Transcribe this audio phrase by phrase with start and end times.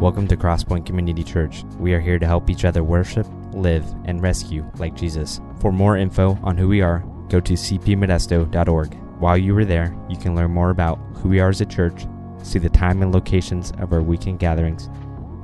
[0.00, 1.64] Welcome to Crosspoint Community Church.
[1.76, 5.40] We are here to help each other worship, live, and rescue like Jesus.
[5.58, 8.94] For more info on who we are, go to cpmodesto.org.
[9.18, 12.06] While you are there, you can learn more about who we are as a church,
[12.44, 14.88] see the time and locations of our weekend gatherings,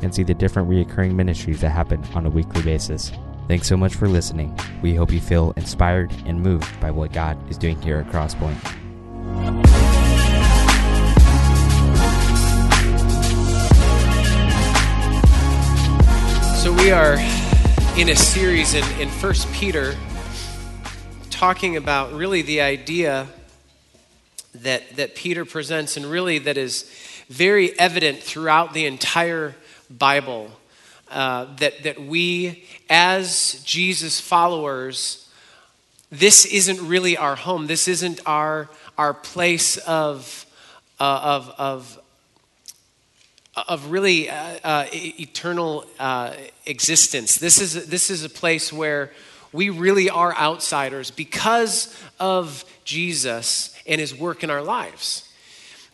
[0.02, 3.10] and see the different reoccurring ministries that happen on a weekly basis.
[3.48, 4.56] Thanks so much for listening.
[4.82, 8.83] We hope you feel inspired and moved by what God is doing here at Crosspoint.
[16.64, 17.16] So we are
[17.98, 19.94] in a series in, in 1 Peter
[21.28, 23.26] talking about really the idea
[24.54, 26.90] that, that Peter presents and really that is
[27.28, 29.54] very evident throughout the entire
[29.90, 30.50] Bible.
[31.10, 35.28] Uh, that, that we, as Jesus followers,
[36.10, 37.66] this isn't really our home.
[37.66, 40.46] This isn't our, our place of,
[40.98, 42.00] uh, of, of,
[43.56, 46.34] of really uh, uh, eternal uh,
[46.66, 47.36] existence.
[47.36, 49.12] This is, this is a place where
[49.52, 55.28] we really are outsiders because of Jesus and his work in our lives.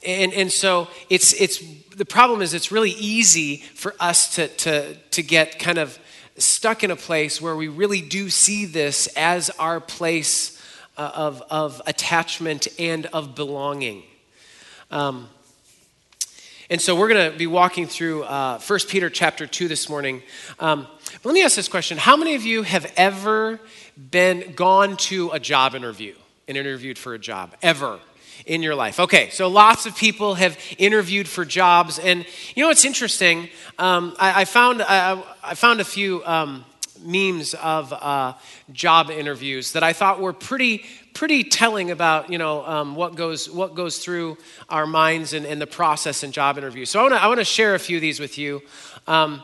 [0.04, 1.62] And, and so it's, it's,
[1.94, 5.98] the problem is it's really easy for us to, to, to get kind of
[6.38, 10.60] stuck in a place where we really do see this as our place
[10.96, 14.02] uh, of, of attachment and of belonging.
[14.90, 15.28] Um,
[16.70, 20.22] and so we're going to be walking through uh, 1 Peter chapter 2 this morning.
[20.60, 20.86] Um,
[21.24, 23.58] let me ask this question How many of you have ever
[23.98, 26.14] been gone to a job interview
[26.46, 27.56] and interviewed for a job?
[27.60, 27.98] Ever?
[28.46, 28.98] in your life.
[28.98, 33.50] Okay, so lots of people have interviewed for jobs, and you know what's interesting?
[33.78, 36.64] Um, I, I, found I, I, found a few um,
[37.02, 38.32] memes of uh,
[38.72, 40.84] job interviews that I thought were pretty
[41.20, 44.38] pretty telling about you know um, what goes what goes through
[44.70, 46.88] our minds and, and the process in job interviews.
[46.88, 48.62] So I want to I share a few of these with you.
[49.06, 49.42] Um,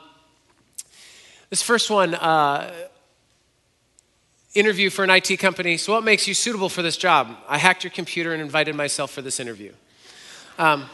[1.51, 2.15] this first one.
[2.15, 2.73] Uh,
[4.55, 5.77] interview for an IT company.
[5.77, 7.37] So, what makes you suitable for this job?
[7.47, 9.75] I hacked your computer and invited myself for this interview.
[10.57, 10.89] Um,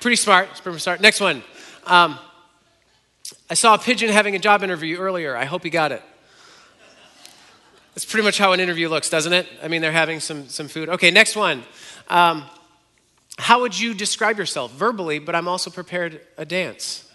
[0.00, 0.48] pretty smart.
[0.62, 1.02] Pretty smart.
[1.02, 1.42] Next one.
[1.84, 2.18] Um,
[3.50, 5.36] I saw a pigeon having a job interview earlier.
[5.36, 6.02] I hope he got it.
[7.94, 9.46] That's pretty much how an interview looks, doesn't it?
[9.62, 10.88] I mean, they're having some, some food.
[10.88, 11.62] Okay, next one.
[12.08, 12.44] Um,
[13.38, 17.10] how would you describe yourself verbally, but I'm also prepared a dance?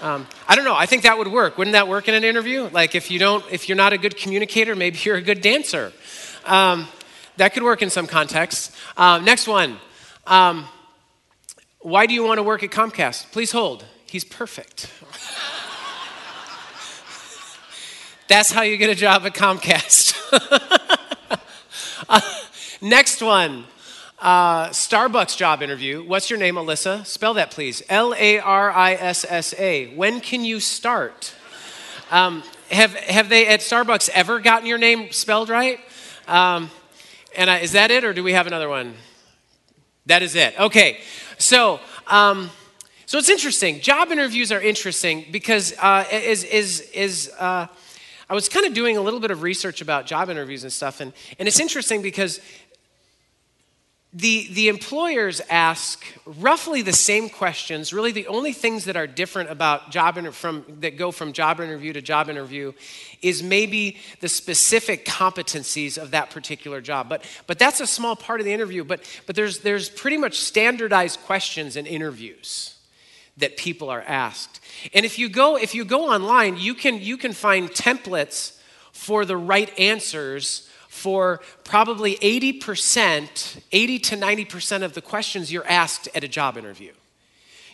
[0.00, 0.74] Um, I don't know.
[0.74, 1.56] I think that would work.
[1.56, 2.68] Wouldn't that work in an interview?
[2.68, 5.92] Like if you don't, if you're not a good communicator, maybe you're a good dancer.
[6.44, 6.86] Um,
[7.36, 8.76] that could work in some contexts.
[8.96, 9.78] Um, next one.
[10.26, 10.66] Um,
[11.80, 13.32] why do you want to work at Comcast?
[13.32, 13.84] Please hold.
[14.06, 14.92] He's perfect.
[18.28, 20.03] That's how you get a job at Comcast.
[22.80, 23.64] next one.
[24.18, 26.02] Uh, Starbucks job interview.
[26.02, 27.04] What's your name, Alyssa?
[27.06, 27.82] Spell that, please.
[27.88, 29.94] L A R I S S A.
[29.94, 31.34] When can you start?
[32.10, 35.78] Um, have, have they at Starbucks ever gotten your name spelled right?
[36.26, 36.70] Um,
[37.36, 38.94] and I, is that it, or do we have another one?
[40.06, 40.58] That is it.
[40.58, 41.00] Okay.
[41.38, 42.50] So, um,
[43.06, 43.80] so it's interesting.
[43.80, 47.30] Job interviews are interesting because uh, is is is.
[47.38, 47.66] Uh,
[48.28, 51.00] I was kind of doing a little bit of research about job interviews and stuff,
[51.00, 52.40] and, and it's interesting because
[54.14, 57.92] the, the employers ask roughly the same questions.
[57.92, 61.60] Really, the only things that are different about job inter- from that go from job
[61.60, 62.72] interview to job interview
[63.22, 67.08] is maybe the specific competencies of that particular job.
[67.08, 68.84] But, but that's a small part of the interview.
[68.84, 72.74] But, but there's, there's pretty much standardized questions in interviews
[73.36, 74.60] that people are asked.
[74.92, 78.58] And if you go, if you go online, you can, you can find templates
[78.92, 86.08] for the right answers for probably 80%, 80 to 90% of the questions you're asked
[86.14, 86.92] at a job interview.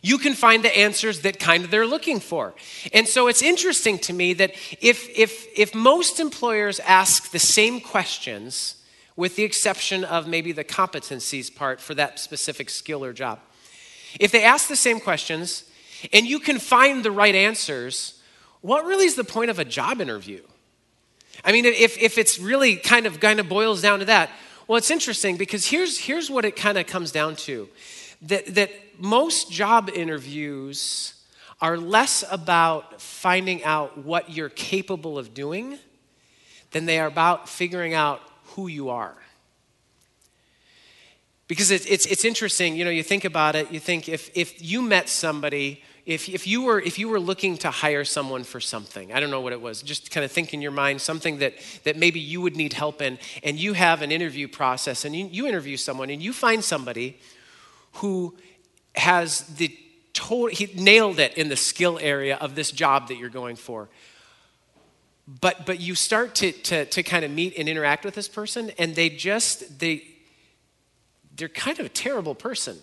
[0.02, 2.54] You can find the answers that kind of they're looking for.
[2.94, 7.80] And so it's interesting to me that if, if, if most employers ask the same
[7.80, 8.76] questions,
[9.16, 13.38] with the exception of maybe the competencies part for that specific skill or job,
[14.18, 15.64] if they ask the same questions
[16.12, 18.20] and you can find the right answers,
[18.60, 20.42] what really is the point of a job interview?
[21.44, 24.30] I mean, if, if it's really kind of kind of boils down to that,
[24.66, 27.68] well, it's interesting because here's, here's what it kind of comes down to
[28.22, 31.14] that, that most job interviews
[31.60, 35.78] are less about finding out what you're capable of doing
[36.70, 39.16] than they are about figuring out who you are.
[41.50, 44.62] Because it's, it's, it's interesting, you know, you think about it, you think if, if
[44.62, 48.60] you met somebody if, if, you were, if you were looking to hire someone for
[48.60, 51.38] something, I don't know what it was, just kind of think in your mind something
[51.38, 55.14] that, that maybe you would need help in, and you have an interview process, and
[55.14, 57.18] you, you interview someone, and you find somebody
[57.94, 58.36] who
[58.94, 59.76] has the
[60.12, 63.88] told, he nailed it in the skill area of this job that you're going for.
[65.40, 68.70] But, but you start to, to, to kind of meet and interact with this person,
[68.78, 70.04] and they just, they,
[71.40, 72.78] they're kind of a terrible person.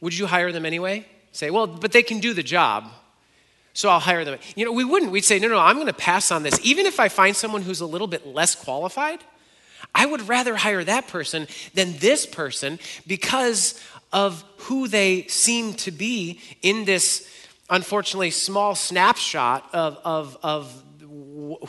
[0.00, 1.06] Would you hire them anyway?
[1.32, 2.84] Say, well, but they can do the job,
[3.72, 4.38] so I'll hire them.
[4.54, 5.10] You know, we wouldn't.
[5.10, 6.60] We'd say, no, no, I'm going to pass on this.
[6.62, 9.20] Even if I find someone who's a little bit less qualified,
[9.94, 13.82] I would rather hire that person than this person because
[14.12, 17.28] of who they seem to be in this,
[17.70, 20.82] unfortunately, small snapshot of, of, of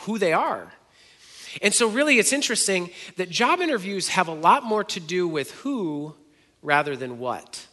[0.02, 0.72] who they are.
[1.62, 5.50] And so, really, it's interesting that job interviews have a lot more to do with
[5.52, 6.14] who
[6.62, 7.66] rather than what.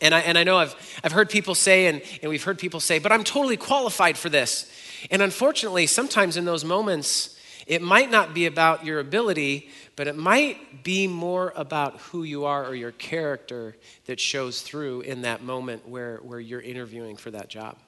[0.00, 2.80] And I, and I know I've, I've heard people say, and, and we've heard people
[2.80, 4.70] say, but I'm totally qualified for this.
[5.10, 7.38] And unfortunately, sometimes in those moments,
[7.68, 12.44] it might not be about your ability, but it might be more about who you
[12.44, 13.76] are or your character
[14.06, 17.78] that shows through in that moment where, where you're interviewing for that job.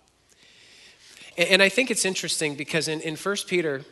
[1.36, 3.82] And, and I think it's interesting because in, in 1 Peter,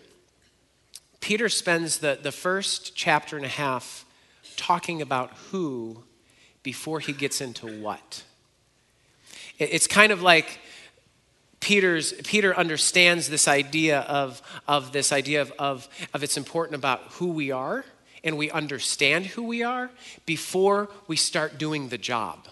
[1.23, 4.05] Peter spends the, the first chapter and a half
[4.57, 6.03] talking about who
[6.65, 8.25] before he gets into what.
[9.57, 10.59] It's kind of like
[11.61, 17.01] Peter's, Peter understands this idea of, of this idea of, of, of it's important about
[17.13, 17.85] who we are
[18.25, 19.91] and we understand who we are
[20.27, 22.49] before we start doing the job.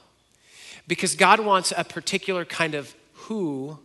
[0.86, 3.80] Because God wants a particular kind of who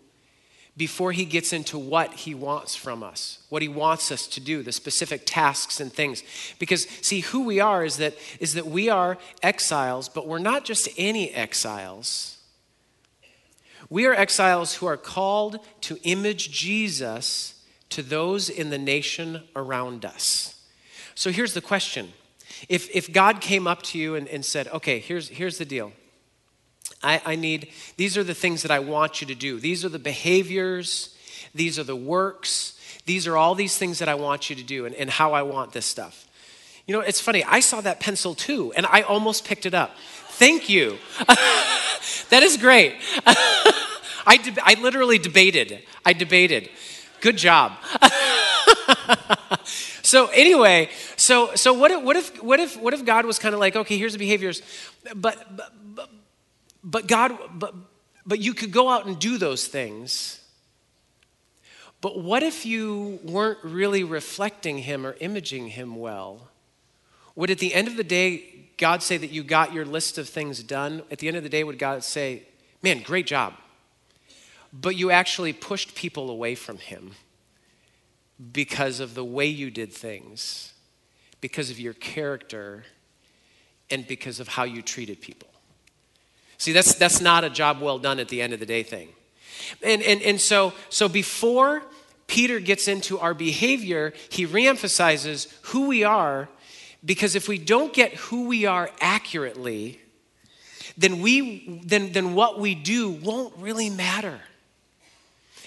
[0.78, 4.62] before he gets into what he wants from us, what he wants us to do,
[4.62, 6.22] the specific tasks and things.
[6.60, 10.66] Because see, who we are is that, is that we are exiles, but we're not
[10.66, 12.38] just any exiles.
[13.90, 20.04] We are exiles who are called to image Jesus to those in the nation around
[20.04, 20.62] us.
[21.14, 22.12] So here's the question
[22.68, 25.94] if, if God came up to you and, and said, okay, here's, here's the deal.
[27.04, 29.60] I, I need, these are the things that I want you to do.
[29.60, 31.16] These are the behaviors,
[31.54, 34.86] these are the works, these are all these things that I want you to do
[34.86, 36.28] and, and how I want this stuff.
[36.88, 39.96] You know, it's funny, I saw that pencil too, and I almost picked it up.
[40.30, 40.98] Thank you.
[42.30, 42.96] that is great.
[44.28, 45.82] I, I literally debated.
[46.06, 46.70] I debated.
[47.22, 47.74] Good job.
[49.66, 53.54] so anyway, so so what if what if what if what if God was kind
[53.54, 54.62] of like, okay, here's the behaviors,
[55.16, 55.72] but but
[56.86, 57.74] but, God but
[58.26, 60.42] but you could go out and do those things.
[62.02, 66.50] But what if you weren't really reflecting him or imaging him well?
[67.36, 70.28] Would at the end of the day God say that you got your list of
[70.28, 71.04] things done?
[71.12, 72.44] At the end of the day, would God say,
[72.82, 73.54] Man, great job.
[74.72, 77.12] But you actually pushed people away from Him
[78.52, 80.74] because of the way you did things,
[81.42, 82.84] because of your character,
[83.90, 85.50] and because of how you treated people.
[86.58, 89.10] See, that's, that's not a job well done at the end of the day thing.
[89.84, 91.84] And, and, and so, so before
[92.28, 96.50] Peter gets into our behavior, he reemphasizes who we are
[97.04, 100.00] because if we don't get who we are accurately,
[100.98, 104.40] then, we, then, then what we do won't really matter.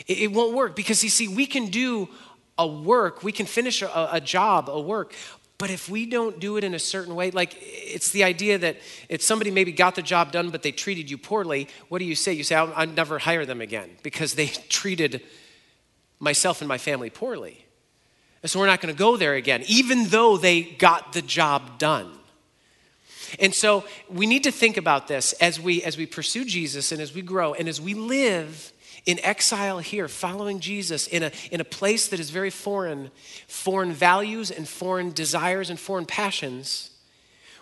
[0.07, 2.09] It, it won't work because you see, we can do
[2.57, 5.15] a work, we can finish a, a job, a work,
[5.59, 8.77] but if we don't do it in a certain way, like it's the idea that
[9.09, 12.15] if somebody maybe got the job done, but they treated you poorly, what do you
[12.15, 12.33] say?
[12.33, 15.21] You say, I'll, I'll never hire them again because they treated
[16.21, 17.65] myself and my family poorly.
[18.43, 21.79] And so we're not going to go there again, even though they got the job
[21.79, 22.13] done.
[23.41, 27.01] And so we need to think about this as we as we pursue Jesus and
[27.01, 28.73] as we grow and as we live
[29.09, 33.11] in exile here, following Jesus in a, in a place that is very foreign,
[33.47, 36.91] foreign values and foreign desires and foreign passions,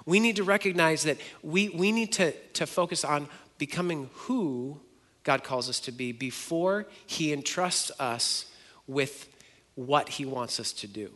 [0.04, 4.80] we need to recognize that we, we need to, to focus on becoming who
[5.22, 8.46] God calls us to be before He entrusts us
[8.88, 9.28] with
[9.76, 11.10] what he wants us to do.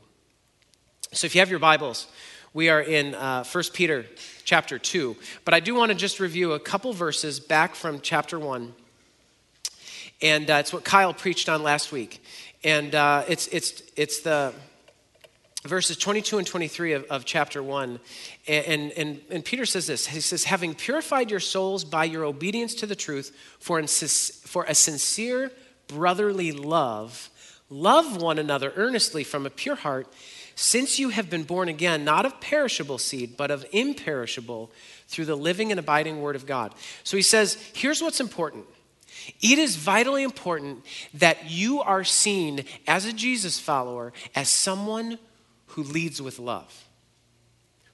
[1.13, 2.07] So if you have your Bibles,
[2.53, 4.07] we are in uh, 1 Peter
[4.45, 5.17] chapter 2.
[5.45, 8.75] But I do want to just review a couple verses back from chapter 1.
[10.23, 12.23] And uh, it's what Kyle preached on last week.
[12.62, 14.53] And uh, it's, it's, it's the
[15.65, 18.00] verses 22 and 23 of, of chapter 1.
[18.49, 22.75] And, and, and Peter says this He says, Having purified your souls by your obedience
[22.77, 25.50] to the truth for, for a sincere
[25.89, 27.31] brotherly love,
[27.71, 30.09] Love one another earnestly from a pure heart,
[30.57, 34.73] since you have been born again, not of perishable seed, but of imperishable,
[35.07, 36.75] through the living and abiding word of God.
[37.05, 38.67] So he says, here's what's important.
[39.41, 40.85] It is vitally important
[41.15, 45.19] that you are seen as a Jesus follower as someone
[45.69, 46.85] who leads with love,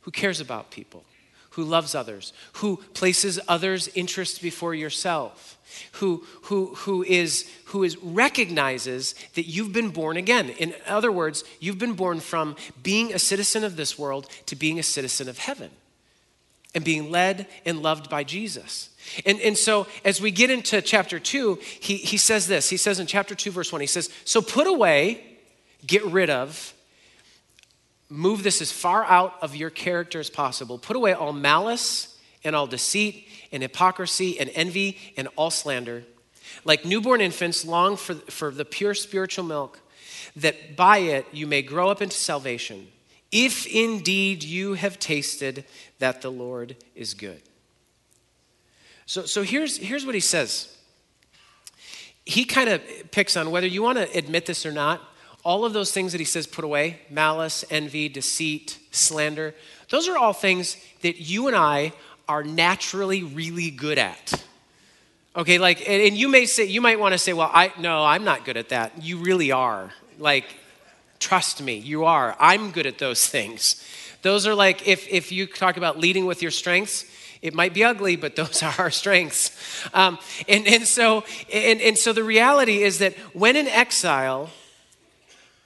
[0.00, 1.04] who cares about people,
[1.50, 5.58] who loves others, who places others' interests before yourself,
[5.92, 10.50] who, who, who, is, who is recognizes that you've been born again.
[10.50, 14.78] In other words, you've been born from being a citizen of this world to being
[14.78, 15.70] a citizen of heaven
[16.74, 18.90] and being led and loved by Jesus.
[19.24, 22.68] And, and so as we get into chapter 2, he, he says this.
[22.68, 25.24] He says in chapter 2, verse 1, he says, So put away,
[25.86, 26.74] get rid of,
[28.08, 30.78] move this as far out of your character as possible.
[30.78, 36.04] Put away all malice and all deceit and hypocrisy and envy and all slander.
[36.64, 39.80] Like newborn infants, long for, for the pure spiritual milk,
[40.36, 42.88] that by it you may grow up into salvation,
[43.32, 45.64] if indeed you have tasted
[45.98, 47.42] that the Lord is good.
[49.06, 50.76] So, so here's, here's what he says.
[52.24, 52.82] He kind of
[53.12, 55.00] picks on whether you want to admit this or not
[55.44, 59.54] all of those things that he says put away malice, envy, deceit, slander
[59.88, 61.92] those are all things that you and I
[62.28, 64.44] are naturally really good at.
[65.36, 68.24] Okay, like, and you may say, you might want to say, well, I, no, I'm
[68.24, 69.02] not good at that.
[69.02, 69.92] You really are.
[70.18, 70.46] Like,
[71.18, 72.34] trust me, you are.
[72.40, 73.84] I'm good at those things.
[74.22, 77.04] Those are like, if, if you talk about leading with your strengths,
[77.42, 79.50] it might be ugly, but those are our strengths.
[79.94, 84.50] Um, and, and, so, and, and so the reality is that when in exile,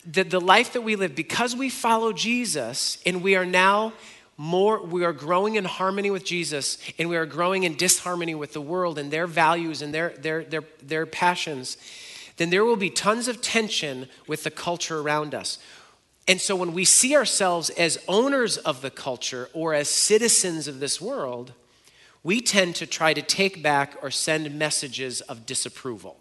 [0.07, 3.93] the, the life that we live, because we follow Jesus and we are now
[4.37, 8.55] more, we are growing in harmony with Jesus and we are growing in disharmony with
[8.55, 11.77] the world and their values and their, their, their, their passions,
[12.39, 15.59] then there will be tons of tension with the culture around us.
[16.30, 20.78] And so when we see ourselves as owners of the culture or as citizens of
[20.78, 21.54] this world,
[22.22, 26.20] we tend to try to take back or send messages of disapproval.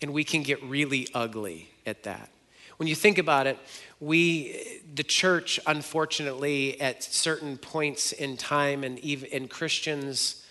[0.00, 2.30] And we can get really ugly at that.
[2.76, 3.58] When you think about it,
[3.98, 10.46] we, the church, unfortunately, at certain points in time, and even in Christians,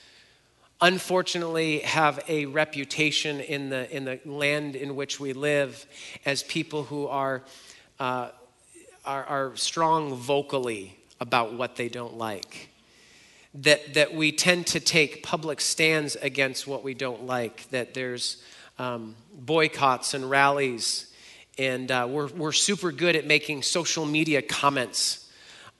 [0.81, 5.85] unfortunately, have a reputation in the in the land in which we live
[6.25, 7.43] as people who are
[7.97, 8.31] uh,
[9.05, 12.69] are, are strong vocally about what they don't like.
[13.53, 17.69] That that we tend to take public stands against what we don't like.
[17.71, 18.41] That there's
[18.79, 21.11] um, boycotts and rallies
[21.57, 25.29] and uh, we're, we're super good at making social media comments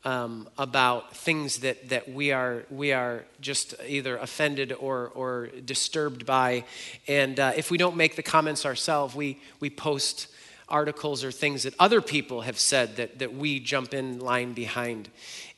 [0.03, 6.25] um, about things that, that we, are, we are just either offended or, or disturbed
[6.25, 6.65] by.
[7.07, 10.27] And uh, if we don't make the comments ourselves, we, we post
[10.71, 15.09] articles or things that other people have said that, that we jump in line behind.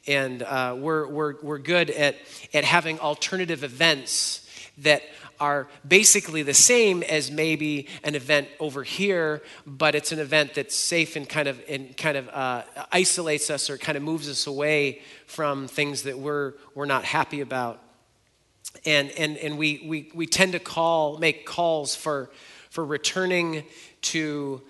[0.07, 2.15] And uh, we're, we're, we're good at,
[2.53, 4.45] at having alternative events
[4.79, 5.03] that
[5.39, 10.75] are basically the same as maybe an event over here, but it's an event that's
[10.75, 14.47] safe and kind of and kind of uh, isolates us or kind of moves us
[14.47, 17.81] away from things that we're we're not happy about.
[18.85, 22.29] And and and we we we tend to call make calls for
[22.69, 23.63] for returning
[24.01, 24.61] to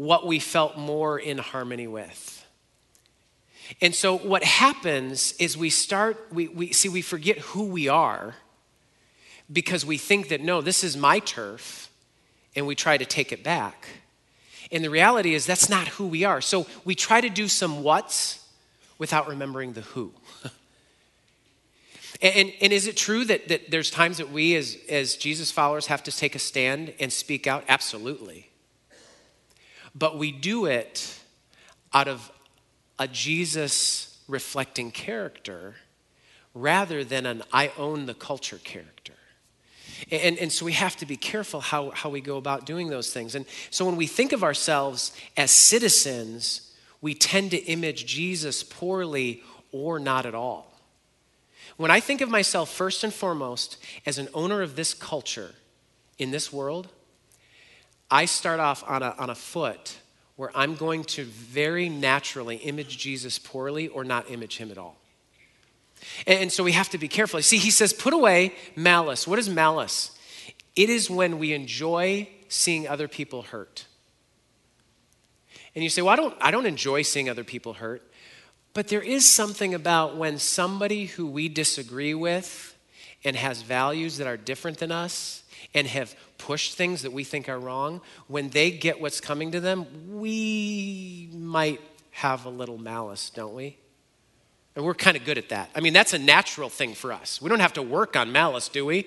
[0.00, 2.46] what we felt more in harmony with.
[3.82, 8.34] And so what happens is we start, we, we see, we forget who we are
[9.52, 11.90] because we think that, no, this is my turf,
[12.56, 13.88] and we try to take it back.
[14.72, 16.40] And the reality is, that's not who we are.
[16.40, 18.48] So we try to do some what's
[18.96, 20.14] without remembering the who.
[22.22, 25.50] and, and, and, is it true that, that there's times that we, as, as Jesus
[25.50, 27.64] followers, have to take a stand and speak out?
[27.68, 28.49] Absolutely.
[29.94, 31.18] But we do it
[31.92, 32.30] out of
[32.98, 35.74] a Jesus reflecting character
[36.54, 39.14] rather than an I own the culture character.
[40.10, 43.12] And, and so we have to be careful how, how we go about doing those
[43.12, 43.34] things.
[43.34, 49.42] And so when we think of ourselves as citizens, we tend to image Jesus poorly
[49.72, 50.72] or not at all.
[51.76, 55.54] When I think of myself first and foremost as an owner of this culture
[56.18, 56.88] in this world,
[58.10, 59.98] I start off on a, on a foot
[60.36, 64.96] where I'm going to very naturally image Jesus poorly or not image him at all.
[66.26, 67.42] And so we have to be careful.
[67.42, 69.26] See, he says, put away malice.
[69.26, 70.18] What is malice?
[70.74, 73.84] It is when we enjoy seeing other people hurt.
[75.74, 78.02] And you say, well, I don't, I don't enjoy seeing other people hurt.
[78.72, 82.76] But there is something about when somebody who we disagree with
[83.24, 85.42] and has values that are different than us
[85.74, 89.60] and have pushed things that we think are wrong, when they get what's coming to
[89.60, 89.86] them,
[90.18, 91.80] we might
[92.12, 93.76] have a little malice, don't we?
[94.76, 95.70] And we're kind of good at that.
[95.74, 97.42] I mean, that's a natural thing for us.
[97.42, 99.06] We don't have to work on malice, do we?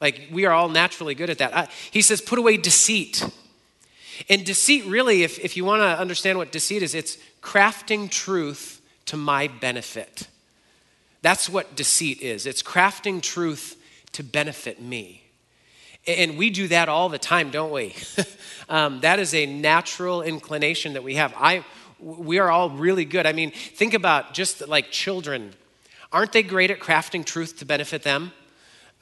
[0.00, 1.70] Like, we are all naturally good at that.
[1.90, 3.24] He says, put away deceit.
[4.28, 8.80] And deceit, really, if, if you want to understand what deceit is, it's crafting truth
[9.06, 10.28] to my benefit.
[11.22, 13.76] That's what deceit is it's crafting truth
[14.12, 15.24] to benefit me.
[16.18, 17.94] And we do that all the time, don't we?
[18.68, 21.34] um, that is a natural inclination that we have.
[21.36, 21.64] I,
[22.00, 23.26] we are all really good.
[23.26, 25.52] I mean, think about just like children.
[26.12, 28.32] Aren't they great at crafting truth to benefit them?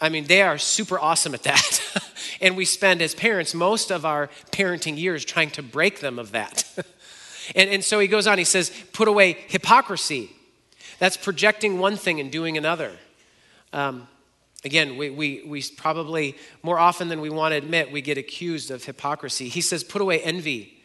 [0.01, 1.81] I mean, they are super awesome at that.
[2.41, 6.33] and we spend, as parents, most of our parenting years trying to break them of
[6.33, 6.65] that.
[7.57, 10.31] and, and so he goes on, he says, put away hypocrisy.
[10.99, 12.93] That's projecting one thing and doing another.
[13.73, 14.09] Um,
[14.65, 18.71] again, we, we, we probably, more often than we want to admit, we get accused
[18.71, 19.49] of hypocrisy.
[19.49, 20.83] He says, put away envy.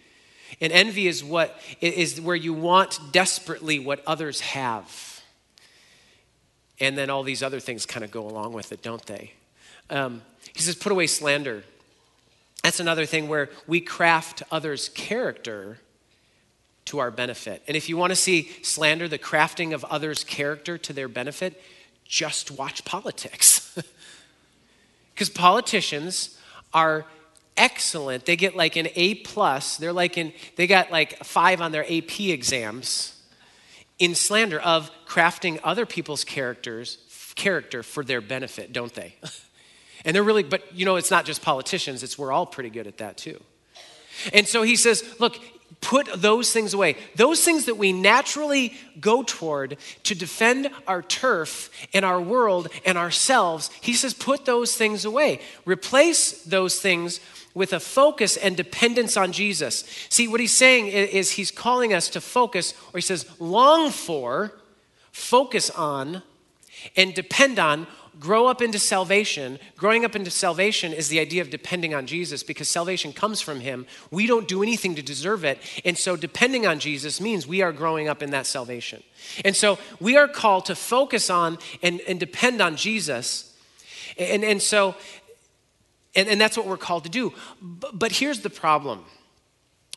[0.61, 5.21] And envy is what is where you want desperately what others have.
[6.79, 9.33] And then all these other things kind of go along with it, don't they?
[9.89, 10.21] Um,
[10.53, 11.63] he says, put away slander.
[12.63, 15.79] That's another thing where we craft others' character
[16.85, 17.63] to our benefit.
[17.67, 21.61] And if you want to see slander, the crafting of others' character to their benefit,
[22.13, 23.77] just watch politics.
[25.13, 26.39] Because politicians
[26.73, 27.05] are
[27.55, 28.25] excellent.
[28.25, 29.77] They get like an A plus.
[29.77, 33.21] They're like in, they got like five on their AP exams
[33.99, 36.97] in slander of crafting other people's characters
[37.35, 39.13] character for their benefit, don't they?
[40.03, 42.87] and they're really, but you know, it's not just politicians, it's we're all pretty good
[42.87, 43.39] at that too.
[44.33, 45.37] And so he says, look,
[45.81, 46.95] put those things away.
[47.15, 52.97] Those things that we naturally go toward to defend our turf and our world and
[52.97, 55.39] ourselves, he says, put those things away.
[55.65, 57.19] Replace those things
[57.53, 59.83] with a focus and dependence on Jesus.
[60.09, 64.53] See, what he's saying is he's calling us to focus, or he says, long for,
[65.11, 66.23] focus on,
[66.95, 67.87] and depend on
[68.19, 69.59] grow up into salvation.
[69.77, 73.59] Growing up into salvation is the idea of depending on Jesus because salvation comes from
[73.59, 73.85] Him.
[74.11, 75.59] We don't do anything to deserve it.
[75.83, 79.03] And so, depending on Jesus means we are growing up in that salvation.
[79.43, 83.55] And so, we are called to focus on and, and depend on Jesus.
[84.17, 84.95] And, and so,
[86.15, 87.33] and, and that's what we're called to do.
[87.61, 89.05] But, but here's the problem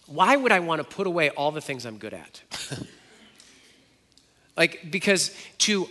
[0.07, 2.43] why would I want to put away all the things I'm good at?
[4.57, 5.89] like, because to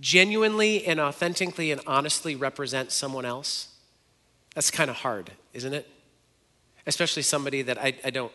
[0.00, 3.68] genuinely and authentically and honestly represent someone else,
[4.54, 5.88] that's kind of hard, isn't it?
[6.86, 8.32] Especially somebody that I, I don't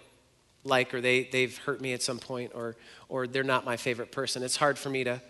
[0.64, 2.76] like or they, they've hurt me at some point or,
[3.10, 4.44] or they're not my favorite person.
[4.44, 5.22] It's hard for me to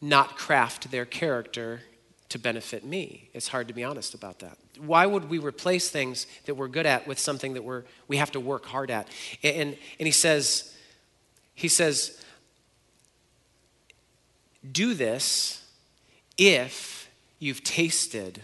[0.00, 1.82] not craft their character
[2.30, 3.28] to benefit me.
[3.34, 4.56] It's hard to be honest about that.
[4.78, 8.30] Why would we replace things that we're good at with something that we're, we have
[8.32, 9.08] to work hard at?
[9.42, 10.74] And, and he says,
[11.54, 12.22] he says,
[14.72, 15.64] do this
[16.36, 18.42] if you've tasted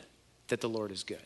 [0.49, 1.19] that the Lord is good.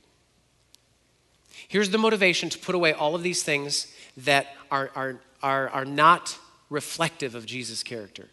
[1.68, 5.84] Here's the motivation to put away all of these things that are, are, are, are
[5.84, 6.36] not
[6.68, 8.28] reflective of Jesus' character.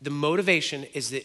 [0.00, 1.24] The motivation is that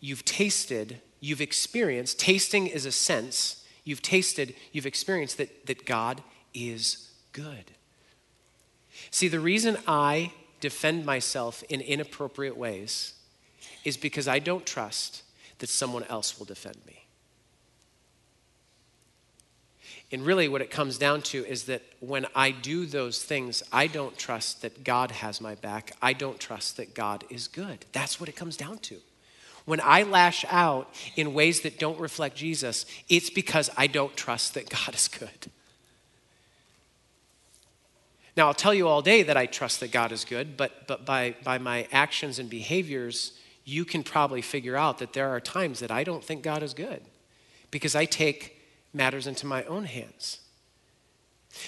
[0.00, 6.22] you've tasted, you've experienced, tasting is a sense, you've tasted, you've experienced that, that God
[6.54, 7.72] is good.
[9.10, 13.14] See, the reason I defend myself in inappropriate ways
[13.86, 15.22] is because I don't trust
[15.60, 17.04] that someone else will defend me.
[20.10, 23.86] And really, what it comes down to is that when I do those things, I
[23.86, 25.92] don't trust that God has my back.
[26.02, 27.86] I don't trust that God is good.
[27.92, 28.96] That's what it comes down to.
[29.66, 34.54] When I lash out in ways that don't reflect Jesus, it's because I don't trust
[34.54, 35.50] that God is good.
[38.36, 41.06] Now, I'll tell you all day that I trust that God is good, but, but
[41.06, 43.32] by, by my actions and behaviors,
[43.66, 46.72] you can probably figure out that there are times that I don't think God is
[46.72, 47.02] good
[47.72, 48.62] because I take
[48.94, 50.38] matters into my own hands.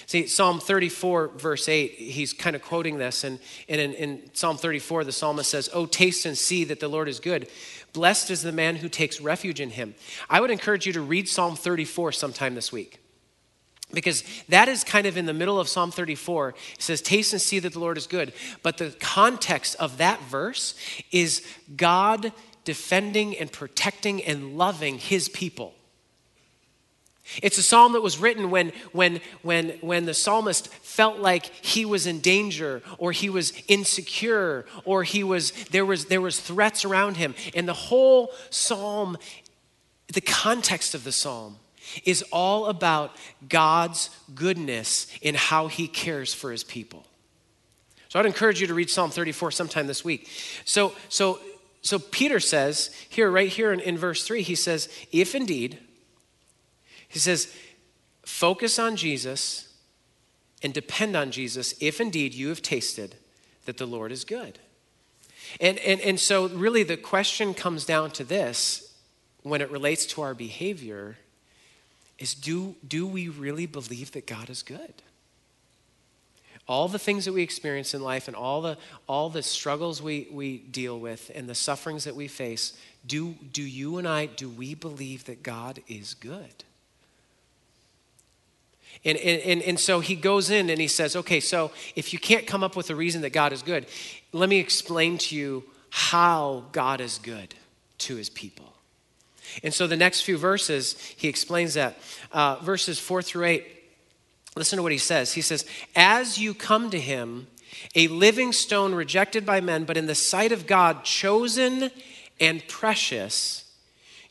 [0.05, 3.23] See, Psalm 34, verse 8, he's kind of quoting this.
[3.23, 6.87] And, and in, in, Psalm 34, the psalmist says, Oh, taste and see that the
[6.87, 7.49] Lord is good.
[7.91, 9.95] Blessed is the man who takes refuge in him.
[10.29, 12.99] I would encourage you to read Psalm 34 sometime this week.
[13.91, 16.49] Because that is kind of in the middle of Psalm 34.
[16.49, 18.33] It says, Taste and see that the Lord is good.
[18.61, 20.75] But the context of that verse
[21.11, 21.43] is
[21.75, 22.31] God
[22.65, 25.73] defending and protecting and loving his people.
[27.41, 31.85] It's a psalm that was written when, when, when, when the psalmist felt like he
[31.85, 36.85] was in danger or he was insecure or he was, there, was, there was threats
[36.85, 37.35] around him.
[37.53, 39.17] And the whole psalm,
[40.11, 41.57] the context of the psalm,
[42.05, 43.15] is all about
[43.47, 47.05] God's goodness in how he cares for his people.
[48.09, 50.29] So I'd encourage you to read Psalm 34 sometime this week.
[50.65, 51.39] So, so,
[51.81, 55.77] so Peter says here, right here in, in verse 3, he says, If indeed,
[57.07, 57.53] he says,
[58.23, 59.73] focus on Jesus
[60.63, 63.15] and depend on Jesus if indeed you have tasted
[63.65, 64.59] that the Lord is good.
[65.59, 68.93] And, and, and so, really, the question comes down to this
[69.41, 71.17] when it relates to our behavior
[72.19, 74.93] is do, do we really believe that God is good?
[76.69, 78.77] all the things that we experience in life and all the,
[79.07, 82.77] all the struggles we, we deal with and the sufferings that we face,
[83.07, 86.63] do, do you and I, do we believe that God is good?
[89.03, 92.45] And, and, and so he goes in and he says, okay, so if you can't
[92.45, 93.87] come up with a reason that God is good,
[94.31, 97.55] let me explain to you how God is good
[97.99, 98.73] to his people.
[99.63, 101.97] And so the next few verses, he explains that.
[102.31, 103.65] Uh, verses four through eight
[104.55, 105.33] Listen to what he says.
[105.33, 107.47] He says, As you come to him,
[107.95, 111.91] a living stone rejected by men, but in the sight of God, chosen
[112.39, 113.65] and precious,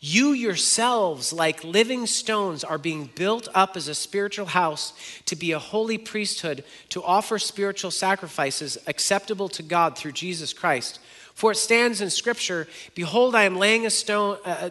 [0.00, 4.92] you yourselves, like living stones, are being built up as a spiritual house
[5.24, 11.00] to be a holy priesthood, to offer spiritual sacrifices acceptable to God through Jesus Christ.
[11.34, 14.70] For it stands in Scripture Behold, I am laying, a stone, uh,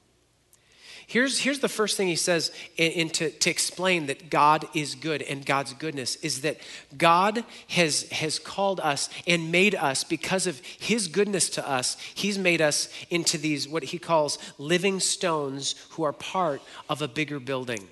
[1.11, 5.21] Here's, here's the first thing he says in to, to explain that God is good
[5.21, 6.57] and God's goodness is that
[6.97, 11.97] God has, has called us and made us because of his goodness to us.
[12.15, 17.09] He's made us into these, what he calls living stones who are part of a
[17.09, 17.89] bigger building.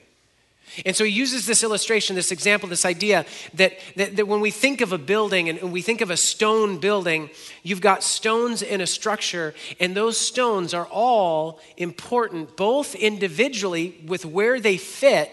[0.85, 4.51] And so he uses this illustration, this example, this idea that, that, that, when we
[4.51, 7.29] think of a building and we think of a stone building,
[7.63, 14.25] you've got stones in a structure, and those stones are all important, both individually with
[14.25, 15.31] where they fit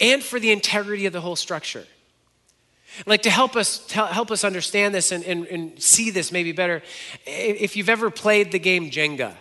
[0.00, 1.84] and for the integrity of the whole structure.
[3.04, 6.82] Like to help us help us understand this and, and, and see this maybe better,
[7.26, 9.34] if you've ever played the game Jenga.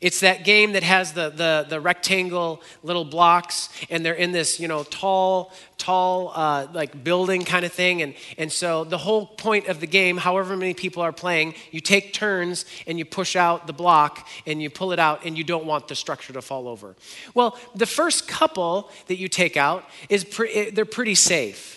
[0.00, 4.58] It's that game that has the, the, the rectangle little blocks, and they're in this,
[4.58, 8.00] you know, tall, tall, uh, like building kind of thing.
[8.00, 11.80] And, and so the whole point of the game, however many people are playing, you
[11.80, 15.44] take turns and you push out the block and you pull it out, and you
[15.44, 16.96] don't want the structure to fall over.
[17.34, 21.76] Well, the first couple that you take out is pre- they're pretty safe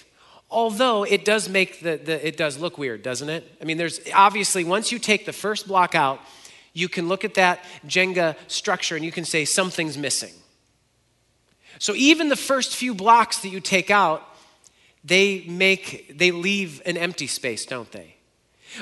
[0.50, 4.00] although it does make the, the, it does look weird doesn't it i mean there's
[4.14, 6.20] obviously once you take the first block out
[6.74, 10.34] you can look at that Jenga structure and you can say something's missing.
[11.80, 14.28] So even the first few blocks that you take out,
[15.04, 18.16] they make they leave an empty space, don't they?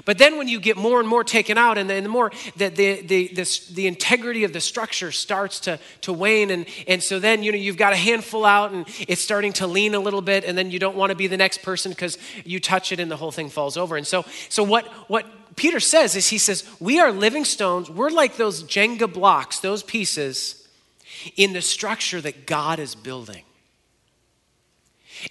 [0.06, 3.02] But then when you get more and more taken out, and the, more that the,
[3.02, 7.44] the, the, the, integrity of the structure starts to, to wane, and, and so then
[7.44, 10.46] you know you've got a handful out and it's starting to lean a little bit,
[10.46, 13.12] and then you don't want to be the next person because you touch it and
[13.12, 13.98] the whole thing falls over.
[13.98, 15.26] And so so what what
[15.56, 17.90] Peter says is he says, We are living stones.
[17.90, 20.68] We're like those Jenga blocks, those pieces
[21.36, 23.44] in the structure that God is building.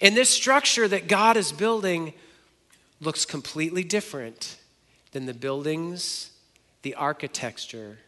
[0.01, 2.13] And this structure that God is building
[3.01, 4.57] looks completely different
[5.13, 6.31] than the buildings,
[6.83, 7.99] the architecture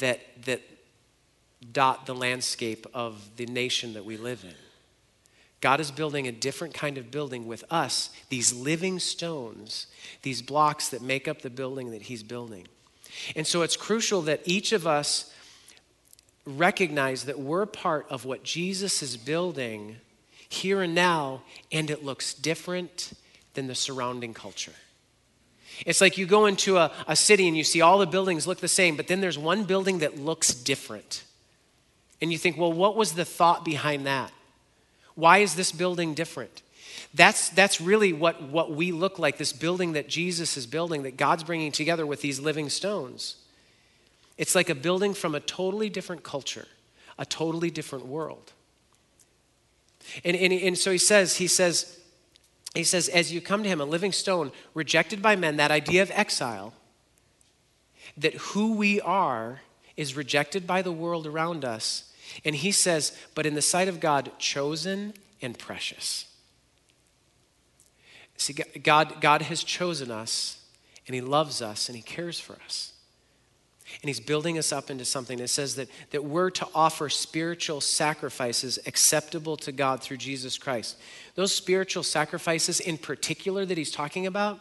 [0.00, 0.62] that, that
[1.72, 4.54] dot the landscape of the nation that we live in.
[5.62, 9.86] God is building a different kind of building with us, these living stones,
[10.22, 12.66] these blocks that make up the building that He's building.
[13.36, 15.32] And so it's crucial that each of us
[16.44, 19.96] recognize that we're part of what Jesus is building
[20.48, 23.12] here and now, and it looks different
[23.54, 24.74] than the surrounding culture.
[25.86, 28.58] It's like you go into a, a city and you see all the buildings look
[28.58, 31.22] the same, but then there's one building that looks different.
[32.20, 34.32] And you think, well, what was the thought behind that?
[35.14, 36.62] Why is this building different?
[37.14, 41.16] That's, that's really what, what we look like, this building that Jesus is building, that
[41.16, 43.36] God's bringing together with these living stones.
[44.38, 46.66] It's like a building from a totally different culture,
[47.18, 48.52] a totally different world.
[50.24, 51.98] And, and, and so he says, he says,
[52.74, 56.00] he says, as you come to him, a living stone, rejected by men, that idea
[56.00, 56.72] of exile,
[58.16, 59.60] that who we are
[59.96, 62.11] is rejected by the world around us
[62.44, 66.26] and he says, but in the sight of God, chosen and precious.
[68.36, 70.64] See, God, God has chosen us,
[71.06, 72.92] and he loves us, and he cares for us.
[74.00, 77.80] And he's building us up into something that says that, that we're to offer spiritual
[77.80, 80.96] sacrifices acceptable to God through Jesus Christ.
[81.34, 84.60] Those spiritual sacrifices, in particular, that he's talking about,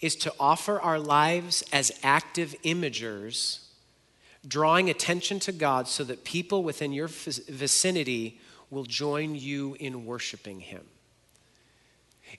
[0.00, 3.66] is to offer our lives as active imagers
[4.46, 10.60] drawing attention to God so that people within your vicinity will join you in worshiping
[10.60, 10.84] him.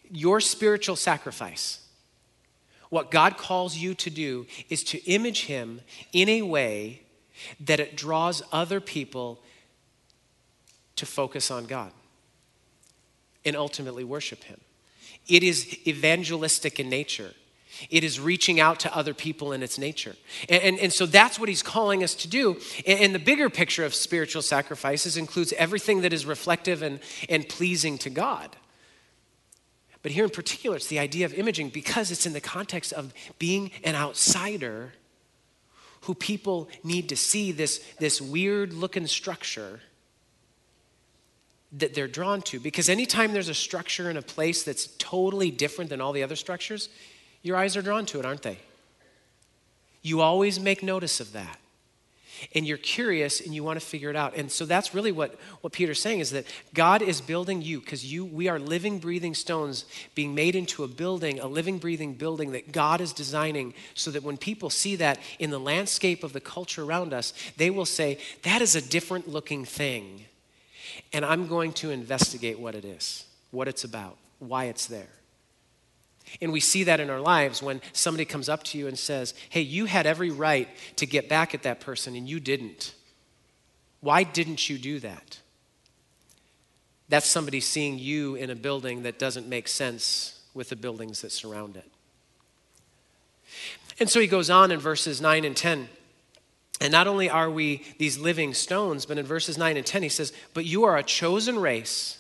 [0.09, 1.85] Your spiritual sacrifice,
[2.89, 5.81] what God calls you to do, is to image him
[6.13, 7.01] in a way
[7.59, 9.41] that it draws other people
[10.95, 11.91] to focus on God
[13.43, 14.59] and ultimately worship him.
[15.27, 17.33] It is evangelistic in nature.
[17.89, 20.15] It is reaching out to other people in its nature.
[20.49, 22.57] And, and, and, so that's what he's calling us to do.
[22.85, 27.47] And, and the bigger picture of spiritual sacrifices includes everything that is reflective and, and
[27.47, 28.55] pleasing to God.
[30.03, 33.13] But here in particular, it's the idea of imaging because it's in the context of
[33.37, 34.93] being an outsider
[36.01, 39.81] who people need to see this, this weird looking structure
[41.73, 42.59] that they're drawn to.
[42.59, 46.35] Because anytime there's a structure in a place that's totally different than all the other
[46.35, 46.89] structures,
[47.41, 48.59] your eyes are drawn to it, aren't they?
[50.01, 51.57] You always make notice of that.
[52.55, 54.35] And you're curious and you want to figure it out.
[54.35, 58.11] And so that's really what, what Peter's saying is that God is building you because
[58.11, 62.53] you we are living, breathing stones being made into a building, a living, breathing building
[62.53, 66.39] that God is designing so that when people see that in the landscape of the
[66.39, 70.25] culture around us, they will say, that is a different looking thing.
[71.13, 75.09] And I'm going to investigate what it is, what it's about, why it's there.
[76.41, 79.33] And we see that in our lives when somebody comes up to you and says,
[79.49, 82.93] Hey, you had every right to get back at that person and you didn't.
[83.99, 85.39] Why didn't you do that?
[87.09, 91.31] That's somebody seeing you in a building that doesn't make sense with the buildings that
[91.31, 91.89] surround it.
[93.99, 95.89] And so he goes on in verses 9 and 10.
[96.79, 100.09] And not only are we these living stones, but in verses 9 and 10, he
[100.09, 102.17] says, But you are a chosen race,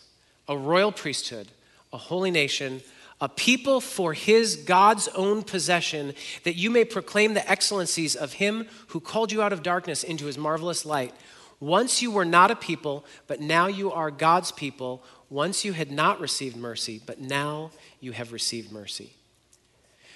[0.47, 1.47] a royal priesthood,
[1.91, 2.81] a holy nation
[3.21, 8.67] a people for his God's own possession, that you may proclaim the excellencies of him
[8.87, 11.13] who called you out of darkness into his marvelous light.
[11.59, 15.03] Once you were not a people, but now you are God's people.
[15.29, 19.13] Once you had not received mercy, but now you have received mercy.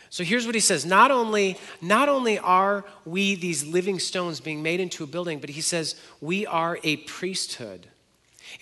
[0.10, 4.64] So here's what he says not only, not only are we these living stones being
[4.64, 7.88] made into a building, but he says we are a priesthood.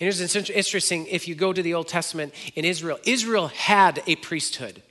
[0.00, 4.82] here's interesting if you go to the Old Testament in Israel, Israel had a priesthood.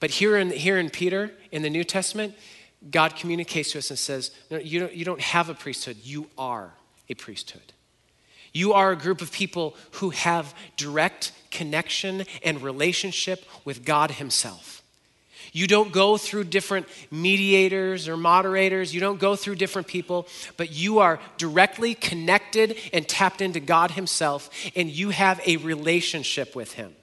[0.00, 2.34] But here in, here in Peter, in the New Testament,
[2.90, 6.28] God communicates to us and says, no, you, don't, you don't have a priesthood, you
[6.38, 6.72] are
[7.08, 7.72] a priesthood.
[8.52, 14.82] You are a group of people who have direct connection and relationship with God Himself.
[15.52, 18.94] You don't go through different mediators or moderators.
[18.94, 23.92] You don't go through different people, but you are directly connected and tapped into God
[23.92, 26.94] Himself, and you have a relationship with Him.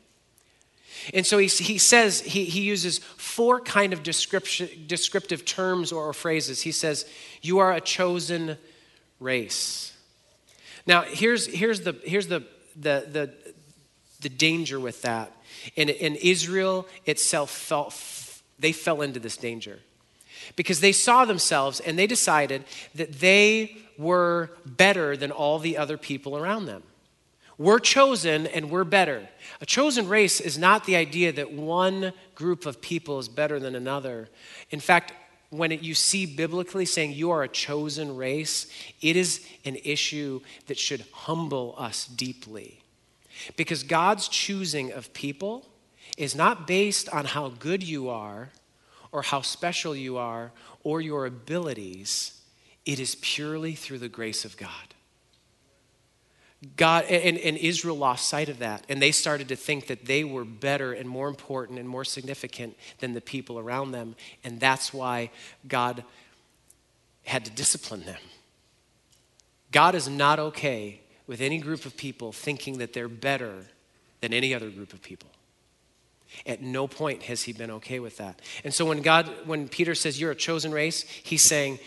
[1.13, 6.07] And so he, he says, he, he uses four kind of description, descriptive terms or,
[6.07, 6.61] or phrases.
[6.61, 7.05] He says,
[7.41, 8.57] You are a chosen
[9.19, 9.93] race.
[10.87, 12.41] Now, here's, here's, the, here's the,
[12.75, 13.33] the, the,
[14.21, 15.31] the danger with that.
[15.75, 17.93] In, in Israel itself felt
[18.59, 19.79] they fell into this danger
[20.55, 22.63] because they saw themselves and they decided
[22.93, 26.83] that they were better than all the other people around them.
[27.57, 29.27] We're chosen and we're better.
[29.61, 33.75] A chosen race is not the idea that one group of people is better than
[33.75, 34.27] another.
[34.71, 35.13] In fact,
[35.51, 38.67] when it, you see biblically saying you are a chosen race,
[39.01, 42.81] it is an issue that should humble us deeply.
[43.55, 45.65] Because God's choosing of people
[46.17, 48.49] is not based on how good you are
[49.11, 50.51] or how special you are
[50.83, 52.41] or your abilities.
[52.85, 54.69] It is purely through the grace of God.
[56.77, 60.23] God and, and Israel lost sight of that, and they started to think that they
[60.23, 64.93] were better and more important and more significant than the people around them, and that's
[64.93, 65.29] why
[65.67, 66.03] God
[67.23, 68.19] had to discipline them.
[69.71, 73.65] God is not okay with any group of people thinking that they're better
[74.21, 75.29] than any other group of people.
[76.45, 78.41] At no point has he been okay with that.
[78.63, 81.79] And so when God, when Peter says you're a chosen race, he's saying,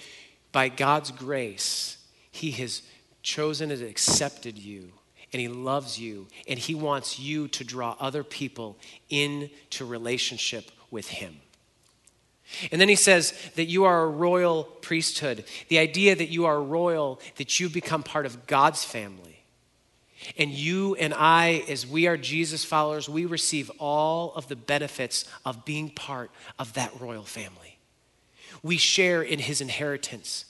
[0.53, 1.99] by God's grace,
[2.31, 2.83] he has
[3.23, 4.93] chosen and accepted you.
[5.31, 8.79] And he loves you, and he wants you to draw other people
[9.11, 11.37] into relationship with him.
[12.73, 15.45] And then he says that you are a royal priesthood.
[15.69, 19.38] The idea that you are royal, that you become part of God's family.
[20.37, 25.25] And you and I, as we are Jesus followers, we receive all of the benefits
[25.45, 27.79] of being part of that royal family.
[28.63, 30.45] We share in his inheritance.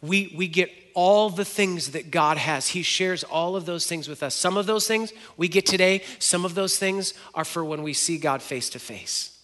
[0.00, 2.68] We, we get all the things that God has.
[2.68, 4.34] He shares all of those things with us.
[4.34, 7.92] Some of those things we get today, some of those things are for when we
[7.92, 9.38] see God face to face.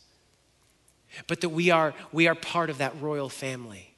[1.27, 3.90] But that we are, we are part of that royal family.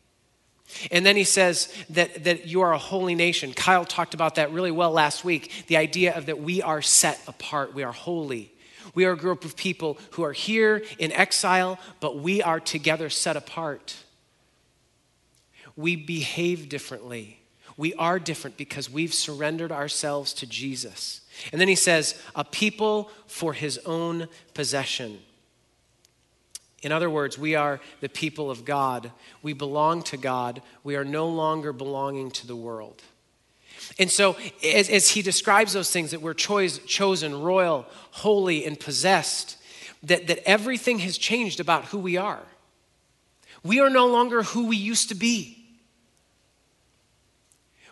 [0.91, 3.53] And then he says that, that you are a holy nation.
[3.53, 7.21] Kyle talked about that really well last week the idea of that we are set
[7.27, 8.53] apart, we are holy.
[8.95, 13.09] We are a group of people who are here in exile, but we are together
[13.09, 13.97] set apart.
[15.77, 17.41] We behave differently.
[17.77, 21.23] We are different because we've surrendered ourselves to Jesus.
[21.51, 25.21] And then he says, a people for his own possession.
[26.83, 29.13] In other words, we are the people of God.
[29.41, 30.63] We belong to God.
[30.83, 33.03] We are no longer belonging to the world.
[33.99, 38.79] And so, as, as he describes those things, that we're choice, chosen, royal, holy, and
[38.79, 39.59] possessed,
[40.03, 42.43] that, that everything has changed about who we are.
[43.63, 45.59] We are no longer who we used to be.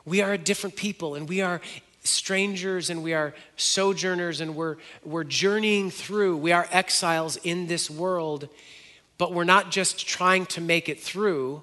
[0.04, 1.60] We are a different people, and we are
[2.02, 6.38] strangers, and we are sojourners, and we're, we're journeying through.
[6.38, 8.48] We are exiles in this world,
[9.20, 11.62] but we're not just trying to make it through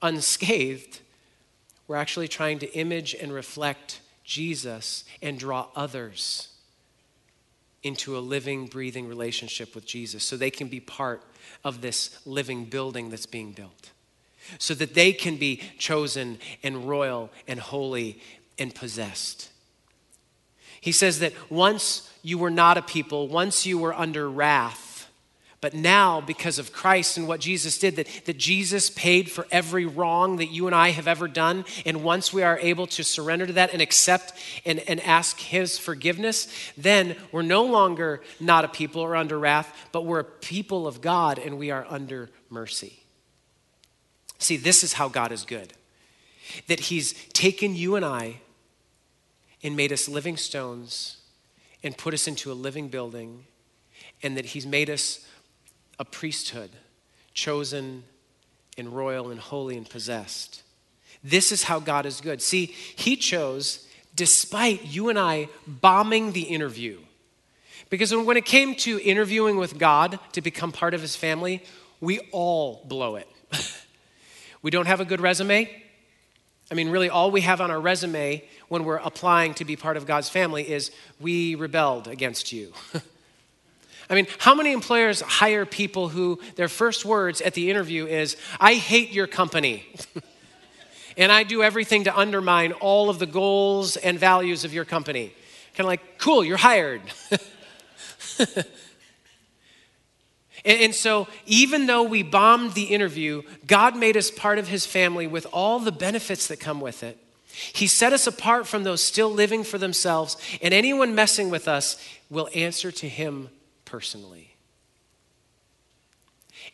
[0.00, 1.00] unscathed
[1.92, 6.48] we're actually trying to image and reflect Jesus and draw others
[7.82, 11.22] into a living, breathing relationship with Jesus so they can be part
[11.64, 13.90] of this living building that's being built.
[14.58, 18.20] So that they can be chosen and royal and holy
[18.58, 19.50] and possessed.
[20.80, 24.91] He says that once you were not a people, once you were under wrath,
[25.62, 29.86] but now, because of Christ and what Jesus did, that, that Jesus paid for every
[29.86, 31.64] wrong that you and I have ever done.
[31.86, 34.32] And once we are able to surrender to that and accept
[34.66, 39.88] and, and ask His forgiveness, then we're no longer not a people or under wrath,
[39.92, 43.04] but we're a people of God and we are under mercy.
[44.40, 45.72] See, this is how God is good
[46.66, 48.40] that He's taken you and I
[49.62, 51.18] and made us living stones
[51.84, 53.46] and put us into a living building,
[54.24, 55.24] and that He's made us
[55.98, 56.70] a priesthood,
[57.34, 58.04] chosen
[58.78, 60.62] and royal and holy and possessed.
[61.22, 62.42] This is how God is good.
[62.42, 66.98] See, He chose, despite you and I bombing the interview.
[67.90, 71.62] Because when it came to interviewing with God to become part of His family,
[72.00, 73.28] we all blow it.
[74.62, 75.70] we don't have a good resume.
[76.70, 79.98] I mean, really, all we have on our resume when we're applying to be part
[79.98, 82.72] of God's family is we rebelled against you.
[84.10, 88.36] I mean, how many employers hire people who their first words at the interview is,
[88.60, 89.86] I hate your company.
[91.16, 95.32] and I do everything to undermine all of the goals and values of your company.
[95.74, 97.00] Kind of like, cool, you're hired.
[98.38, 98.66] and,
[100.64, 105.26] and so, even though we bombed the interview, God made us part of his family
[105.26, 107.18] with all the benefits that come with it.
[107.54, 112.02] He set us apart from those still living for themselves, and anyone messing with us
[112.30, 113.50] will answer to him
[113.92, 114.56] personally.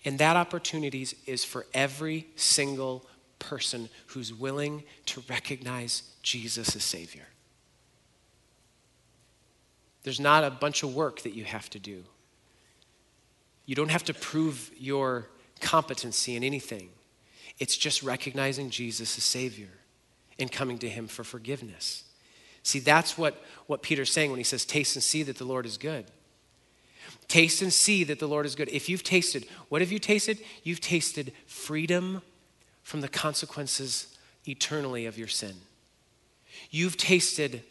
[0.05, 3.05] And that opportunity is for every single
[3.41, 7.27] person who's willing to recognize Jesus as Savior.
[10.05, 12.05] There's not a bunch of work that you have to do.
[13.67, 15.27] You don't have to prove your
[15.61, 16.89] competency in anything.
[17.59, 19.71] It's just recognizing Jesus as Savior
[20.39, 22.05] and coming to Him for forgiveness.
[22.63, 25.67] See, that's what, what Peter's saying when he says, Taste and see that the Lord
[25.67, 26.07] is good.
[27.29, 28.68] Taste and see that the Lord is good.
[28.71, 30.38] If you've tasted, what have you tasted?
[30.62, 32.23] You've tasted freedom
[32.83, 34.16] from the consequences
[34.47, 35.55] eternally of your sin.
[36.71, 37.62] You've tasted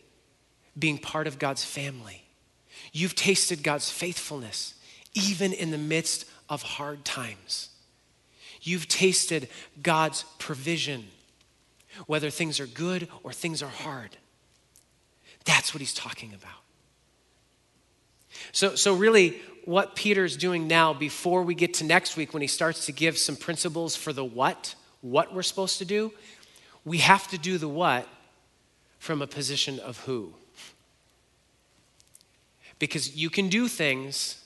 [0.78, 2.24] being part of God's family.
[2.94, 4.76] You've tasted God's faithfulness,
[5.14, 7.70] even in the midst of hard times.
[8.62, 9.50] You've tasted
[9.82, 11.06] God's provision,
[12.06, 14.18] whether things are good or things are hard.
[15.46, 16.67] That's what he's talking about.
[18.52, 22.48] So, so really, what Peter's doing now, before we get to next week, when he
[22.48, 26.14] starts to give some principles for the what, what we're supposed to do,
[26.86, 28.08] we have to do the what
[28.98, 30.34] from a position of who.
[32.80, 34.44] Because you can do things,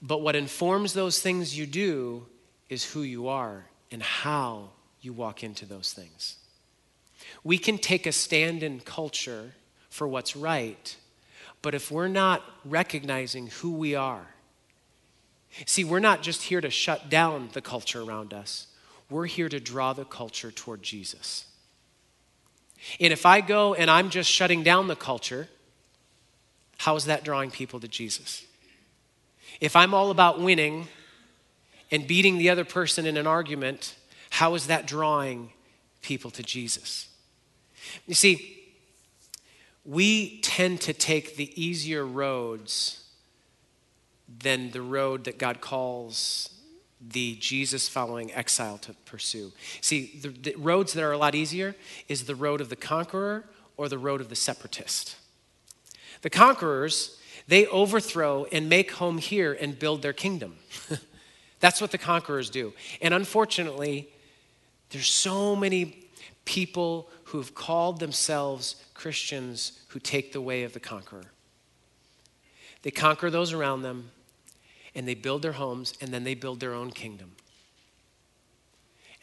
[0.00, 2.26] but what informs those things you do
[2.68, 4.70] is who you are and how
[5.00, 6.36] you walk into those things.
[7.42, 9.54] We can take a stand in culture
[9.90, 10.96] for what's right
[11.62, 14.26] but if we're not recognizing who we are,
[15.64, 18.66] see, we're not just here to shut down the culture around us,
[19.08, 21.46] we're here to draw the culture toward Jesus.
[23.00, 25.48] And if I go and I'm just shutting down the culture,
[26.78, 28.44] how is that drawing people to Jesus?
[29.60, 30.88] If I'm all about winning
[31.92, 33.94] and beating the other person in an argument,
[34.30, 35.52] how is that drawing
[36.00, 37.08] people to Jesus?
[38.08, 38.61] You see,
[39.84, 43.04] we tend to take the easier roads
[44.40, 46.50] than the road that God calls
[47.00, 49.52] the Jesus following exile to pursue.
[49.80, 51.74] See, the, the, roads that are a lot easier
[52.08, 53.44] is the road of the conqueror
[53.76, 55.16] or the road of the separatist.
[56.22, 57.18] The conquerors,
[57.48, 60.56] they overthrow and make home here and build their kingdom.
[61.60, 62.72] That's what the conquerors do.
[63.00, 64.08] And unfortunately,
[64.90, 66.06] there's so many
[66.44, 71.32] people who've called themselves Christians who take the way of the conqueror.
[72.82, 74.12] They conquer those around them,
[74.94, 77.32] and they build their homes, and then they build their own kingdom.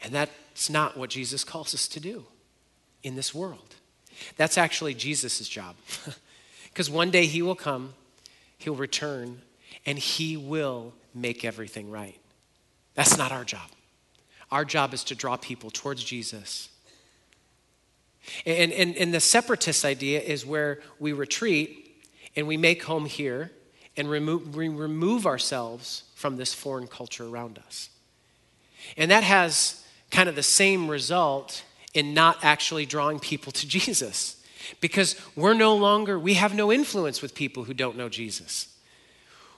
[0.02, 2.26] And that's not what Jesus calls us to do
[3.02, 3.76] in this world.
[4.36, 5.76] That's actually Jesus' job.
[6.72, 7.94] Because one day he will come,
[8.56, 9.42] he'll return,
[9.84, 12.16] and he will make everything right.
[12.94, 13.70] That's not our job.
[14.52, 16.69] Our job is to draw people towards Jesus.
[18.46, 22.00] And, and, and the separatist idea is where we retreat
[22.36, 23.50] and we make home here
[23.96, 27.90] and we remove ourselves from this foreign culture around us.
[28.96, 31.64] And that has kind of the same result
[31.94, 34.36] in not actually drawing people to Jesus
[34.80, 38.68] because we're no longer, we have no influence with people who don't know Jesus.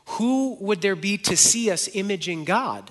[0.07, 2.91] Who would there be to see us imaging God?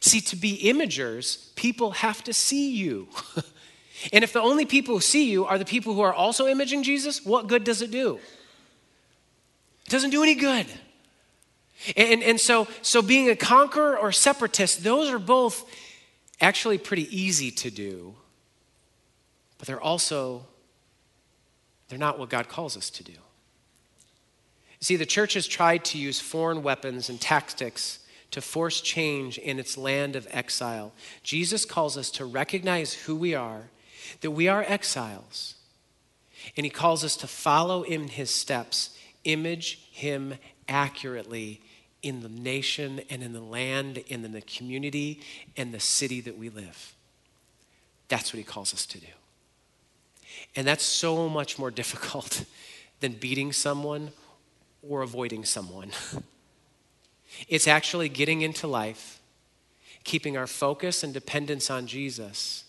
[0.00, 3.08] See, to be imagers, people have to see you.
[4.12, 6.82] and if the only people who see you are the people who are also imaging
[6.82, 8.18] Jesus, what good does it do?
[9.86, 10.66] It doesn't do any good.
[11.96, 15.68] And, and so, so being a conqueror or separatist, those are both
[16.40, 18.14] actually pretty easy to do,
[19.58, 20.46] but they're also,
[21.88, 23.12] they're not what God calls us to do.
[24.80, 28.00] See, the church has tried to use foreign weapons and tactics
[28.30, 30.92] to force change in its land of exile.
[31.22, 33.70] Jesus calls us to recognize who we are,
[34.20, 35.54] that we are exiles,
[36.56, 38.90] and he calls us to follow in his steps
[39.24, 40.34] image him
[40.68, 41.60] accurately
[42.02, 45.20] in the nation and in the land and in the community
[45.56, 46.94] and the city that we live.
[48.08, 49.06] That's what he calls us to do.
[50.54, 52.44] And that's so much more difficult
[53.00, 54.10] than beating someone
[54.86, 55.90] or avoiding someone.
[57.48, 59.20] It's actually getting into life,
[60.04, 62.63] keeping our focus and dependence on Jesus,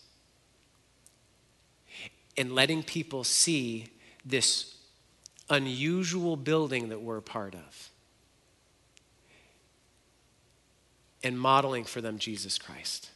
[2.37, 3.87] and letting people see
[4.25, 4.75] this
[5.49, 7.89] unusual building that we're a part of
[11.23, 13.09] and modeling for them Jesus Christ.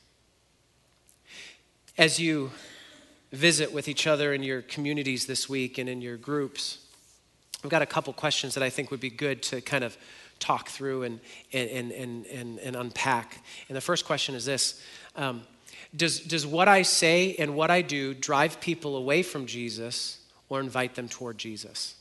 [1.97, 2.51] As you
[3.31, 6.79] visit with each other in your communities this week and in your groups,
[7.63, 9.97] I've got a couple questions that I think would be good to kind of
[10.39, 11.19] talk through and,
[11.53, 13.43] and, and, and, and unpack.
[13.67, 14.81] And the first question is this
[15.15, 15.43] um,
[15.95, 20.59] does, does what I say and what I do drive people away from Jesus or
[20.59, 21.95] invite them toward Jesus?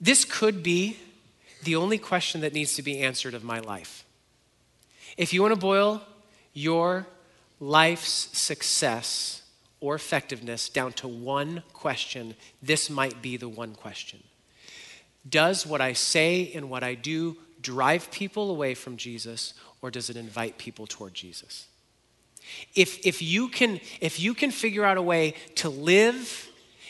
[0.00, 0.96] This could be
[1.62, 4.04] the only question that needs to be answered of my life.
[5.16, 6.02] If you want to boil
[6.52, 7.06] your
[7.60, 9.42] life's success
[9.80, 14.22] or effectiveness down to one question, this might be the one question.
[15.28, 20.10] Does what I say and what I do drive people away from Jesus or does
[20.10, 21.66] it invite people toward Jesus?
[22.74, 26.48] If, if, you can, if you can figure out a way to live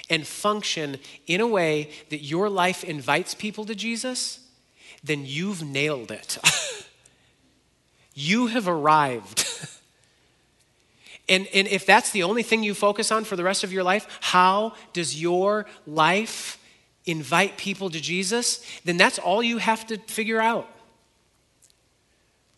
[0.08, 4.40] and function in a way that your life invites people to Jesus,
[5.02, 6.38] then you've nailed it.
[8.14, 9.46] you have arrived.
[11.28, 13.82] and, and if that's the only thing you focus on for the rest of your
[13.82, 16.58] life, how does your life
[17.04, 18.64] invite people to Jesus?
[18.84, 20.68] Then that's all you have to figure out.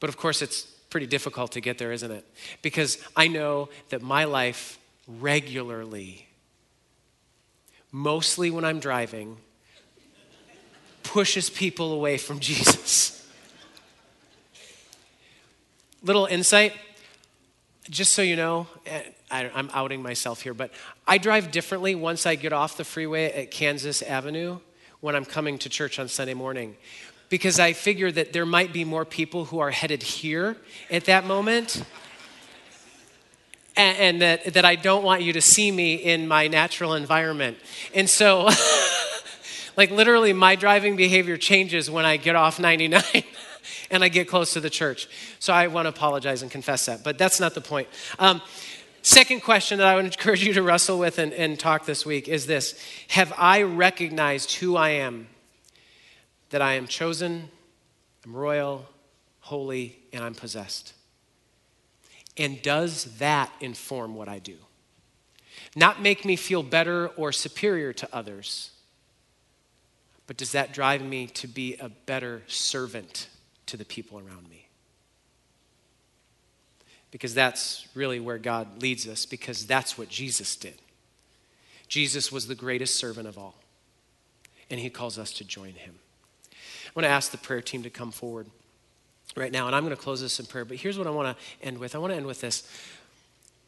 [0.00, 2.26] But of course, it's pretty difficult to get there, isn't it?
[2.62, 6.28] Because I know that my life regularly
[7.92, 9.36] mostly when I'm driving,
[11.02, 13.14] pushes people away from Jesus.
[16.02, 16.74] Little insight,
[17.90, 20.70] just so you know, eh, I'm outing myself here, but
[21.06, 24.58] I drive differently once I get off the freeway at Kansas Avenue
[25.00, 26.76] when I'm coming to church on Sunday morning.
[27.28, 30.56] Because I figure that there might be more people who are headed here
[30.90, 31.84] at that moment
[33.78, 37.56] and, and that, that I don't want you to see me in my natural environment.
[37.94, 38.50] And so,
[39.76, 43.02] like, literally, my driving behavior changes when I get off 99
[43.90, 45.08] and I get close to the church.
[45.38, 47.88] So I want to apologize and confess that, but that's not the point.
[48.18, 48.42] Um,
[49.02, 52.28] second question that I would encourage you to wrestle with and, and talk this week
[52.28, 55.28] is this Have I recognized who I am?
[56.50, 57.50] That I am chosen,
[58.24, 58.86] I'm royal,
[59.40, 60.94] holy, and I'm possessed.
[62.36, 64.56] And does that inform what I do?
[65.74, 68.70] Not make me feel better or superior to others,
[70.26, 73.28] but does that drive me to be a better servant
[73.66, 74.68] to the people around me?
[77.10, 80.74] because that's really where God leads us, because that's what Jesus did.
[81.88, 83.54] Jesus was the greatest servant of all,
[84.70, 85.94] and he calls us to join him.
[86.88, 88.46] I want to ask the prayer team to come forward
[89.36, 91.36] right now, and I'm going to close this in prayer, but here's what I want
[91.36, 91.94] to end with.
[91.94, 92.68] I want to end with this.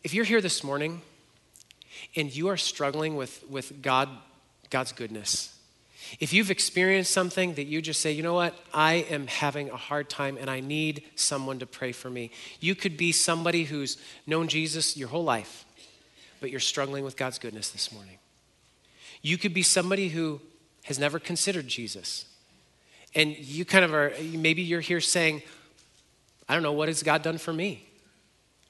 [0.03, 1.03] If you're here this morning
[2.17, 4.09] and you are struggling with, with God,
[4.71, 5.57] God's goodness,
[6.19, 9.77] if you've experienced something that you just say, you know what, I am having a
[9.77, 12.31] hard time and I need someone to pray for me.
[12.59, 13.97] You could be somebody who's
[14.27, 15.65] known Jesus your whole life,
[16.41, 18.19] but you're struggling with God's goodness this morning.
[19.23, 20.41] You could be somebody who
[20.85, 22.25] has never considered Jesus.
[23.15, 25.43] And you kind of are, maybe you're here saying,
[26.49, 27.87] I don't know, what has God done for me?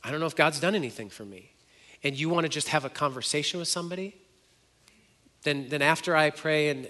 [0.03, 1.53] I don't know if God's done anything for me.
[2.03, 4.16] And you want to just have a conversation with somebody?
[5.43, 6.88] Then, then after I pray and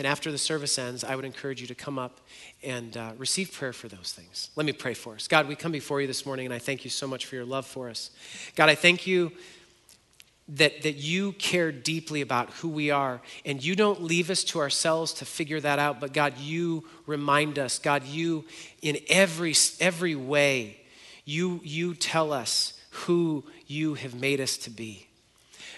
[0.00, 2.20] and after the service ends, I would encourage you to come up
[2.62, 4.48] and uh, receive prayer for those things.
[4.56, 5.28] Let me pray for us.
[5.28, 7.44] God, we come before you this morning, and I thank you so much for your
[7.44, 8.10] love for us.
[8.56, 9.30] God, I thank you
[10.56, 14.58] that, that you care deeply about who we are, and you don't leave us to
[14.58, 17.78] ourselves to figure that out, but God, you remind us.
[17.78, 18.44] God, you,
[18.82, 20.80] in every, every way,
[21.24, 25.06] you, you tell us who you have made us to be.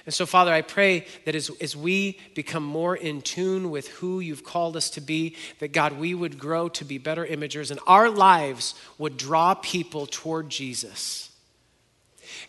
[0.05, 4.19] And so, Father, I pray that as, as we become more in tune with who
[4.19, 7.79] you've called us to be, that God, we would grow to be better imagers and
[7.87, 11.31] our lives would draw people toward Jesus.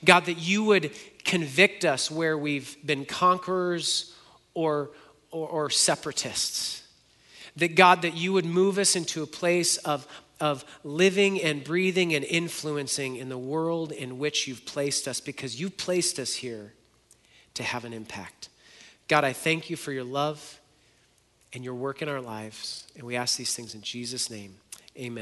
[0.03, 0.91] God, that you would
[1.23, 4.13] convict us where we've been conquerors
[4.53, 4.91] or,
[5.31, 6.83] or, or separatists.
[7.55, 10.07] That God, that you would move us into a place of,
[10.39, 15.59] of living and breathing and influencing in the world in which you've placed us because
[15.59, 16.73] you've placed us here
[17.53, 18.49] to have an impact.
[19.07, 20.59] God, I thank you for your love
[21.53, 22.87] and your work in our lives.
[22.95, 24.55] And we ask these things in Jesus' name.
[24.97, 25.21] Amen.